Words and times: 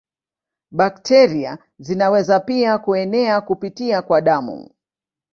Bakteria 0.71 1.57
zinaweza 1.79 2.39
pia 2.39 2.77
kuenea 2.77 3.41
kupitia 3.41 4.01
kwa 4.01 4.21
damu. 4.21 4.69